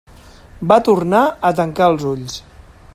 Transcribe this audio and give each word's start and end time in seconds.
Va 0.71 0.77
tornar 0.87 1.21
a 1.49 1.53
tancar 1.61 1.91
els 1.93 2.07
ulls. 2.15 2.41